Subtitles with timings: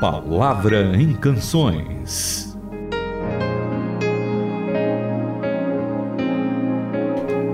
[0.00, 2.56] Palavra em Canções.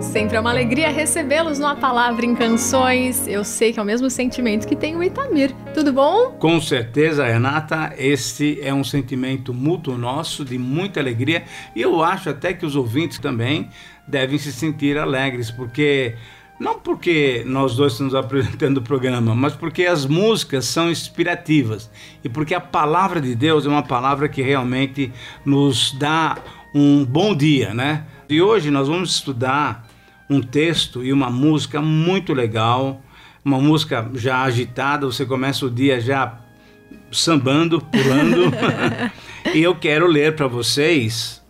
[0.00, 3.26] Sempre é uma alegria recebê-los numa palavra em canções.
[3.26, 5.52] Eu sei que é o mesmo sentimento que tem o Itamir.
[5.74, 6.36] Tudo bom?
[6.38, 11.42] Com certeza, Renata, esse é um sentimento mútuo nosso, de muita alegria.
[11.74, 13.70] E eu acho até que os ouvintes também
[14.06, 16.14] devem se sentir alegres, porque
[16.58, 21.90] não porque nós dois estamos apresentando o programa, mas porque as músicas são inspirativas
[22.24, 25.12] e porque a palavra de Deus é uma palavra que realmente
[25.44, 26.38] nos dá
[26.74, 28.06] um bom dia, né?
[28.28, 29.86] E hoje nós vamos estudar
[30.28, 33.02] um texto e uma música muito legal,
[33.44, 36.38] uma música já agitada, você começa o dia já
[37.12, 38.52] sambando, pulando.
[39.54, 41.42] e eu quero ler para vocês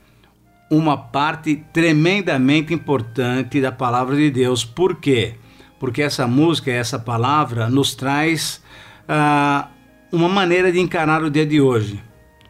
[0.70, 4.65] uma parte tremendamente importante da palavra de Deus.
[4.65, 5.34] Por quê?
[5.79, 8.62] Porque essa música, essa palavra, nos traz
[9.02, 9.69] uh,
[10.10, 12.02] uma maneira de encarar o dia de hoje.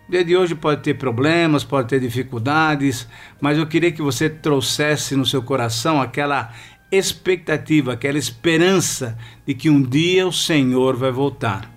[0.08, 3.08] O dia de hoje pode ter problemas, pode ter dificuldades,
[3.40, 6.52] mas eu queria que você trouxesse no seu coração aquela
[6.90, 11.70] expectativa, aquela esperança de que um dia o Senhor vai voltar.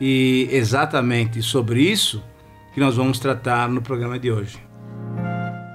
[0.00, 2.22] E exatamente sobre isso
[2.74, 4.65] que nós vamos tratar no programa de hoje.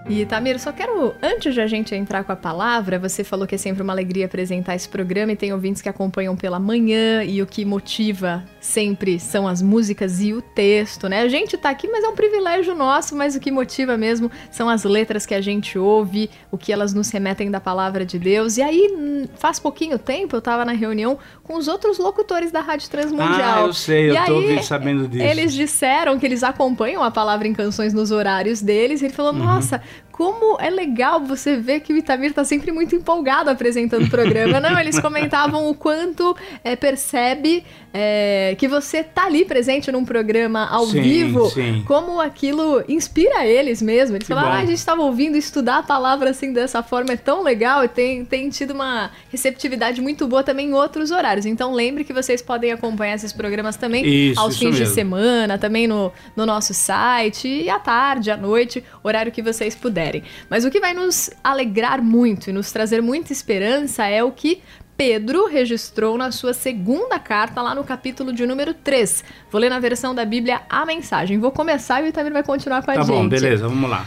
[0.09, 3.55] E Tamir, só quero, antes de a gente entrar com a palavra, você falou que
[3.55, 7.41] é sempre uma alegria apresentar esse programa e tem ouvintes que acompanham pela manhã e
[7.41, 11.21] o que motiva sempre são as músicas e o texto, né?
[11.21, 14.69] A gente tá aqui, mas é um privilégio nosso, mas o que motiva mesmo são
[14.69, 18.57] as letras que a gente ouve, o que elas nos remetem da palavra de Deus.
[18.57, 22.89] E aí, faz pouquinho tempo, eu tava na reunião com os outros locutores da Rádio
[22.89, 23.65] Transmundial.
[23.65, 25.23] Ah, eu sei, eu e tô aí, sabendo disso.
[25.23, 29.31] Eles disseram que eles acompanham a palavra em canções nos horários deles, e ele falou:
[29.31, 29.39] uhum.
[29.39, 29.81] "Nossa,
[30.21, 34.59] como é legal você ver que o Itamir tá sempre muito empolgado apresentando o programa.
[34.59, 40.67] Não, eles comentavam o quanto é, percebe é, que você tá ali presente num programa
[40.67, 41.83] ao sim, vivo, sim.
[41.87, 44.15] como aquilo inspira eles mesmo.
[44.15, 47.17] Eles Que falaram, ah, a gente estava ouvindo estudar a palavra assim dessa forma, é
[47.17, 51.47] tão legal e tem, tem tido uma receptividade muito boa também em outros horários.
[51.47, 54.93] Então lembre que vocês podem acompanhar esses programas também Isso, aos isso fins de mesmo.
[54.93, 60.10] semana, também no, no nosso site, e à tarde, à noite, horário que vocês puderem.
[60.49, 64.61] Mas o que vai nos alegrar muito e nos trazer muita esperança é o que
[64.97, 69.23] Pedro registrou na sua segunda carta, lá no capítulo de número 3.
[69.49, 71.39] Vou ler na versão da Bíblia a mensagem.
[71.39, 73.09] Vou começar e o Itamir vai continuar com a Tá gente.
[73.11, 74.05] bom, beleza, vamos lá.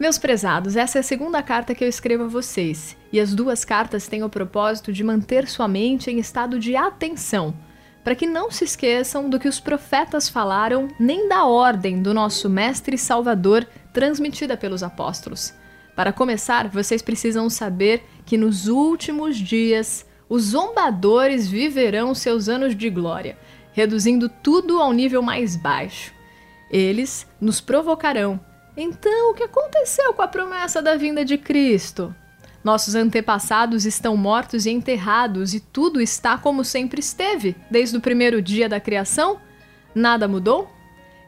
[0.00, 3.64] Meus prezados, essa é a segunda carta que eu escrevo a vocês, e as duas
[3.64, 7.54] cartas têm o propósito de manter sua mente em estado de atenção,
[8.02, 12.50] para que não se esqueçam do que os profetas falaram, nem da ordem do nosso
[12.50, 15.54] Mestre e Salvador transmitida pelos apóstolos.
[15.96, 22.90] Para começar, vocês precisam saber que nos últimos dias os zombadores viverão seus anos de
[22.90, 23.38] glória,
[23.72, 26.12] reduzindo tudo ao nível mais baixo.
[26.70, 28.40] Eles nos provocarão.
[28.76, 32.12] Então, o que aconteceu com a promessa da vinda de Cristo?
[32.64, 38.42] Nossos antepassados estão mortos e enterrados e tudo está como sempre esteve, desde o primeiro
[38.42, 39.38] dia da criação?
[39.94, 40.68] Nada mudou?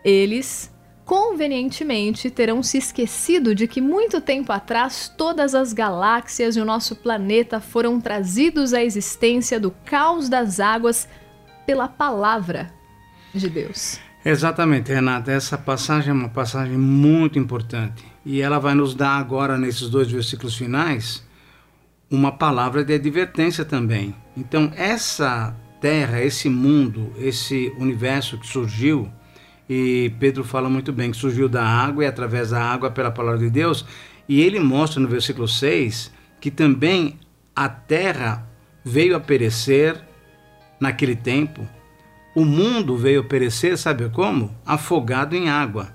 [0.03, 0.73] Eles,
[1.07, 6.97] convenientemente, terão se esquecido de que muito tempo atrás todas as galáxias e o nosso
[6.97, 11.09] planeta foram trazidos à existência do caos das águas
[11.65, 12.75] pela palavra
[13.33, 14.01] de Deus.
[14.25, 15.31] Exatamente, Renata.
[15.31, 18.05] Essa passagem é uma passagem muito importante.
[18.25, 21.25] E ela vai nos dar agora, nesses dois versículos finais,
[22.11, 24.13] uma palavra de advertência também.
[24.37, 29.09] Então, essa terra, esse mundo, esse universo que surgiu,
[29.69, 33.41] e Pedro fala muito bem que surgiu da água e através da água pela palavra
[33.41, 33.85] de Deus,
[34.29, 37.19] e ele mostra no versículo 6 que também
[37.55, 38.47] a terra
[38.85, 40.01] veio a perecer
[40.79, 41.67] naquele tempo.
[42.35, 44.55] O mundo veio a perecer, sabe como?
[44.65, 45.89] Afogado em água.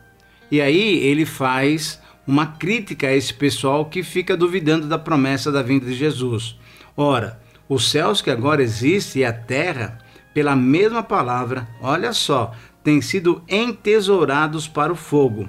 [0.50, 5.62] E aí ele faz uma crítica a esse pessoal que fica duvidando da promessa da
[5.62, 6.58] vinda de Jesus.
[6.98, 7.40] Ora,
[7.70, 10.00] os céus que agora existem e a terra,
[10.34, 15.48] pela mesma palavra, olha só, têm sido entesourados para o fogo,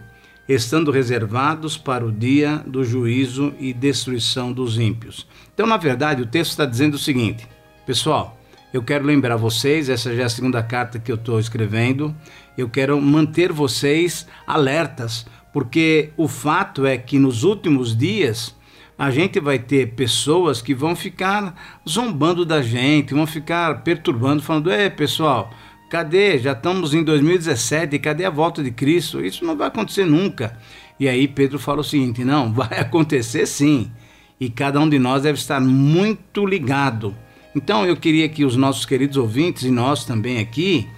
[0.48, 5.26] estando reservados para o dia do juízo e destruição dos ímpios.
[5.54, 7.46] Então, na verdade, o texto está dizendo o seguinte,
[7.86, 8.38] pessoal.
[8.72, 12.14] Eu quero lembrar vocês, essa já é a segunda carta que eu estou escrevendo.
[12.56, 18.56] Eu quero manter vocês alertas, porque o fato é que nos últimos dias
[18.98, 24.70] a gente vai ter pessoas que vão ficar zombando da gente, vão ficar perturbando, falando:
[24.70, 25.50] é pessoal,
[25.92, 26.38] cadê?
[26.38, 29.22] Já estamos em 2017, cadê a volta de Cristo?
[29.22, 30.56] Isso não vai acontecer nunca.
[30.98, 33.92] E aí Pedro fala o seguinte: não, vai acontecer sim.
[34.40, 37.14] E cada um de nós deve estar muito ligado.
[37.54, 40.88] Então eu queria que os nossos queridos ouvintes e nós também aqui,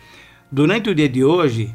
[0.51, 1.75] durante o dia de hoje,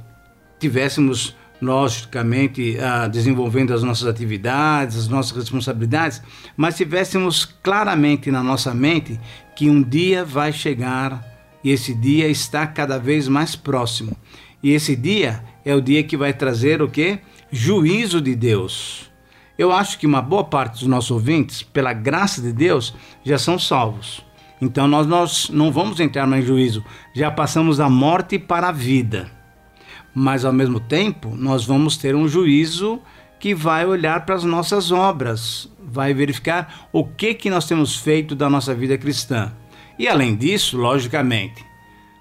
[0.57, 6.21] tivéssemos logicamente uh, desenvolvendo as nossas atividades, as nossas responsabilidades,
[6.55, 9.19] mas tivéssemos claramente na nossa mente
[9.57, 11.28] que um dia vai chegar
[11.63, 14.15] e esse dia está cada vez mais próximo.
[14.61, 17.19] E esse dia é o dia que vai trazer o que?
[17.51, 19.09] Juízo de Deus.
[19.57, 23.59] Eu acho que uma boa parte dos nossos ouvintes, pela graça de Deus, já são
[23.59, 24.25] salvos.
[24.61, 26.83] Então nós, nós não vamos entrar mais em juízo,
[27.13, 29.39] já passamos da morte para a vida
[30.13, 32.99] mas ao mesmo tempo nós vamos ter um juízo
[33.39, 38.35] que vai olhar para as nossas obras, vai verificar o que que nós temos feito
[38.35, 39.53] da nossa vida cristã.
[39.99, 41.65] E além disso, logicamente,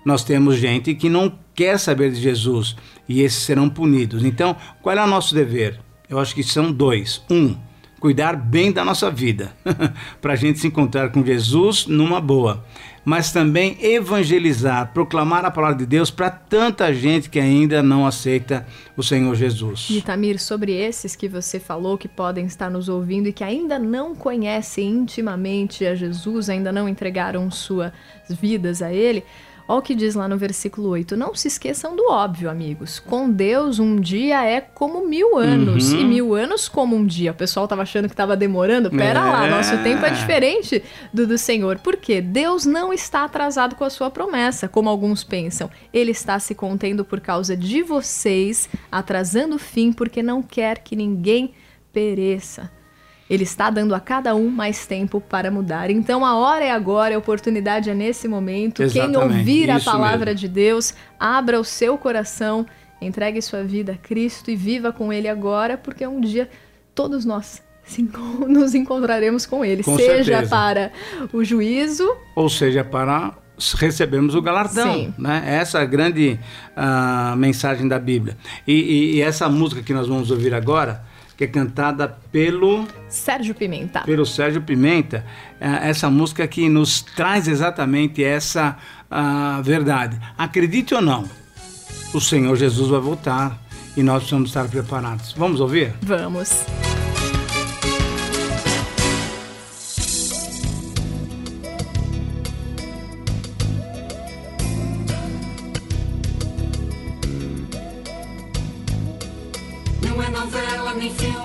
[0.05, 2.75] nós temos gente que não quer saber de Jesus
[3.09, 4.25] e esses serão punidos.
[4.25, 5.79] Então, qual é o nosso dever?
[6.11, 7.23] Eu acho que são dois.
[7.31, 7.57] Um,
[8.01, 9.53] cuidar bem da nossa vida,
[10.21, 12.65] para a gente se encontrar com Jesus numa boa
[13.09, 18.67] mas também evangelizar, proclamar a palavra de Deus para tanta gente que ainda não aceita
[18.99, 19.87] o Senhor Jesus.
[19.89, 23.79] E Tamir, sobre esses que você falou que podem estar nos ouvindo e que ainda
[23.79, 27.93] não conhecem intimamente a Jesus, ainda não entregaram suas
[28.29, 29.25] vidas a Ele,
[29.71, 31.15] Olha o que diz lá no versículo 8.
[31.15, 32.99] Não se esqueçam do óbvio, amigos.
[32.99, 35.93] Com Deus, um dia é como mil anos.
[35.93, 36.01] Uhum.
[36.01, 37.33] E mil anos como um dia.
[37.33, 38.91] O pessoal estava achando que estava demorando.
[38.91, 39.31] Pera é.
[39.31, 40.83] lá, nosso tempo é diferente
[41.13, 41.79] do do Senhor.
[41.81, 42.23] Por quê?
[42.23, 45.71] Deus não está atrasado com a sua promessa, como alguns pensam.
[45.93, 50.97] Ele está se contendo por causa de vocês, atrasando o fim, porque não quer que
[50.97, 51.53] ninguém
[51.93, 52.78] pereça.
[53.29, 55.91] Ele está dando a cada um mais tempo para mudar.
[55.91, 58.83] Então a hora é agora, a oportunidade é nesse momento.
[58.83, 60.41] Exatamente, Quem ouvir a palavra mesmo.
[60.41, 62.67] de Deus, abra o seu coração,
[63.01, 66.49] entregue sua vida a Cristo e viva com Ele agora, porque um dia
[66.95, 67.63] todos nós
[68.49, 70.51] nos encontraremos com Ele, com seja certeza.
[70.51, 70.93] para
[71.33, 73.35] o juízo, ou seja para
[73.77, 74.93] recebermos o galardão.
[74.95, 75.15] Sim.
[75.19, 75.43] Né?
[75.45, 76.39] Essa é a grande
[76.77, 78.37] uh, mensagem da Bíblia.
[78.67, 81.03] E, e, e essa música que nós vamos ouvir agora
[81.39, 84.01] que é cantada pelo Sérgio Pimenta.
[84.01, 85.25] Pelo Sérgio Pimenta,
[85.61, 88.77] é, essa música que nos traz exatamente essa
[89.09, 90.19] uh, verdade.
[90.37, 91.25] Acredite ou não,
[92.13, 93.57] o Senhor Jesus vai voltar
[93.97, 95.33] e nós precisamos estar preparados.
[95.33, 95.95] Vamos ouvir?
[96.03, 96.67] Vamos.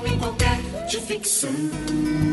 [0.05, 2.32] em qualquer de ficção.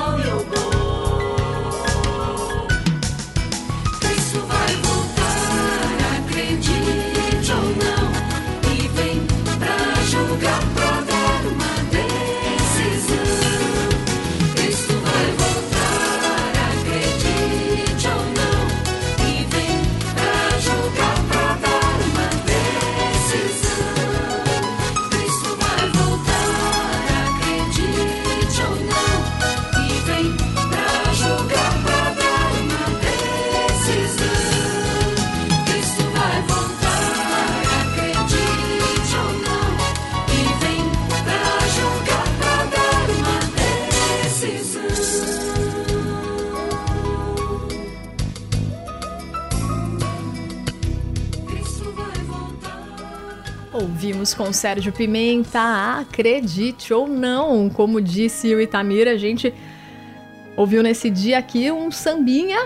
[54.41, 59.53] com Sérgio Pimenta, acredite ou não, como disse o Itamir, a gente
[60.57, 62.57] ouviu nesse dia aqui um sambinha.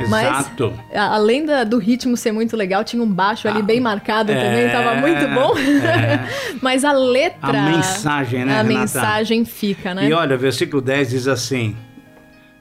[0.00, 0.74] Exato.
[0.76, 4.32] Mas, além da, do ritmo ser muito legal, tinha um baixo ali ah, bem marcado
[4.32, 5.56] é, também, tava muito bom.
[5.56, 6.28] É.
[6.60, 7.48] mas a letra.
[7.48, 8.52] A mensagem, né?
[8.54, 8.80] A Renata?
[8.80, 10.08] mensagem fica, né?
[10.08, 11.76] E olha, versículo 10 diz assim: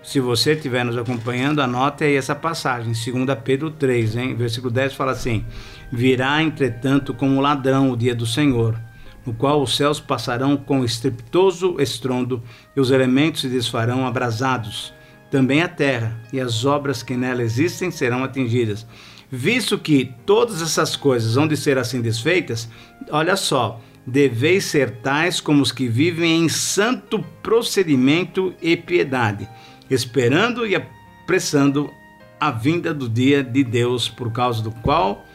[0.10, 4.36] Se você estiver nos acompanhando, anote aí essa passagem, 2 Pedro 3, hein?
[4.36, 5.46] versículo 10 fala assim:
[5.92, 8.76] Virá, entretanto, como ladrão o dia do Senhor,
[9.24, 12.42] no qual os céus passarão com estrepitoso estrondo
[12.76, 14.92] e os elementos se desfarão abrasados.
[15.30, 18.88] Também a terra e as obras que nela existem serão atingidas.
[19.30, 22.68] Visto que todas essas coisas vão de ser assim desfeitas,
[23.12, 29.48] olha só, deveis ser tais como os que vivem em santo procedimento e piedade,
[29.90, 31.92] esperando e apressando
[32.40, 35.26] a vinda do dia de Deus, por causa do qual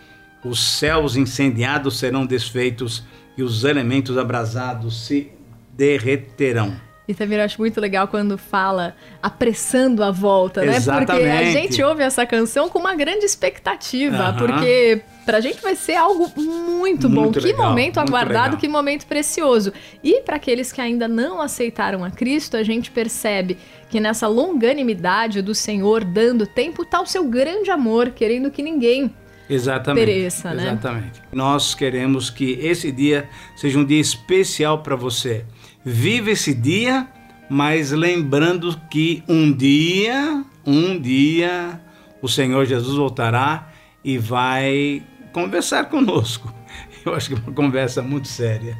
[0.44, 3.04] os céus incendiados serão desfeitos
[3.36, 5.30] e os elementos abrasados se
[5.72, 6.80] derreterão.
[7.06, 10.76] E também eu acho muito legal quando fala apressando a volta, né?
[10.76, 11.22] Exatamente.
[11.22, 14.36] Porque a gente ouve essa canção com uma grande expectativa, uhum.
[14.36, 17.26] porque pra gente vai ser algo muito, muito bom.
[17.26, 18.60] Legal, que momento aguardado, legal.
[18.60, 19.70] que momento precioso.
[20.02, 23.58] E para aqueles que ainda não aceitaram a Cristo, a gente percebe
[23.90, 29.12] que nessa longanimidade do Senhor dando tempo tá o seu grande amor, querendo que ninguém
[29.48, 30.06] Exatamente.
[30.06, 30.68] Pereça, né?
[30.68, 31.22] Exatamente.
[31.30, 35.44] Nós queremos que esse dia seja um dia especial para você
[35.84, 37.06] Vive esse dia,
[37.48, 41.78] mas lembrando que um dia, um dia,
[42.22, 43.68] o Senhor Jesus voltará
[44.02, 46.52] e vai conversar conosco.
[47.04, 48.74] Eu acho que é uma conversa muito séria.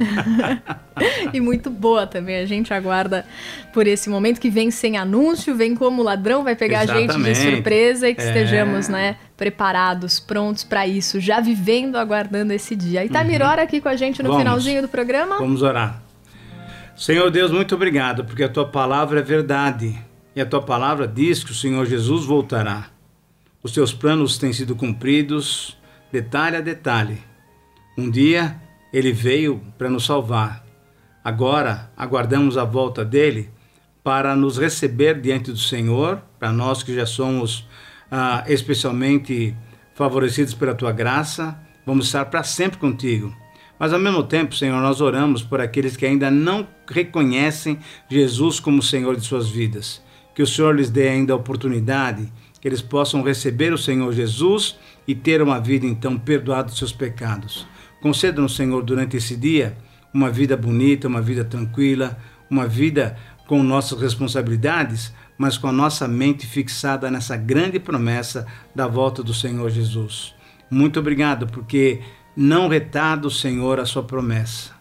[1.31, 2.37] e muito boa também.
[2.37, 3.27] A gente aguarda
[3.71, 7.11] por esse momento que vem sem anúncio, vem como ladrão, vai pegar Exatamente.
[7.11, 8.27] a gente de surpresa e que é...
[8.27, 13.05] estejamos, né, preparados, prontos para isso, já vivendo, aguardando esse dia.
[13.05, 13.49] Itamir, uhum.
[13.49, 14.43] ora aqui com a gente no Vamos.
[14.43, 15.37] finalzinho do programa.
[15.37, 16.04] Vamos orar.
[16.97, 20.01] Senhor Deus, muito obrigado, porque a tua palavra é verdade.
[20.35, 22.87] E a tua palavra diz que o Senhor Jesus voltará.
[23.63, 25.77] Os teus planos têm sido cumpridos,
[26.13, 27.19] detalhe a detalhe.
[27.99, 28.61] Um dia
[28.93, 30.65] ele veio para nos salvar.
[31.23, 33.51] Agora aguardamos a volta dele
[34.03, 37.67] para nos receber diante do Senhor, para nós que já somos
[38.11, 39.57] ah, especialmente
[39.95, 41.59] favorecidos pela tua graça.
[41.85, 43.35] Vamos estar para sempre contigo.
[43.79, 47.79] Mas ao mesmo tempo, Senhor, nós oramos por aqueles que ainda não reconhecem
[48.09, 50.03] Jesus como Senhor de suas vidas.
[50.35, 54.77] Que o Senhor lhes dê ainda a oportunidade, que eles possam receber o Senhor Jesus
[55.07, 57.67] e ter uma vida então perdoada dos seus pecados.
[58.01, 59.77] Conceda-nos, Senhor, durante esse dia,
[60.13, 63.17] uma vida bonita, uma vida tranquila, uma vida
[63.47, 69.35] com nossas responsabilidades, mas com a nossa mente fixada nessa grande promessa da volta do
[69.35, 70.35] Senhor Jesus.
[70.71, 72.01] Muito obrigado, porque
[72.37, 74.73] não retarda o Senhor a sua promessa.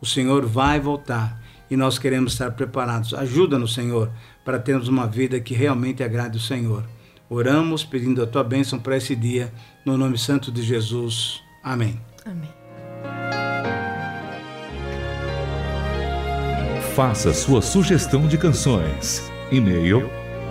[0.00, 1.38] O Senhor vai voltar
[1.70, 3.12] e nós queremos estar preparados.
[3.14, 4.10] Ajuda-nos, Senhor,
[4.44, 6.84] para termos uma vida que realmente agrade o Senhor.
[7.30, 9.50] Oramos pedindo a tua bênção para esse dia,
[9.86, 11.40] no nome santo de Jesus.
[11.62, 11.98] Amém.
[12.26, 12.50] Amém.
[16.94, 19.32] Faça sua sugestão de canções.
[19.50, 20.10] E-mail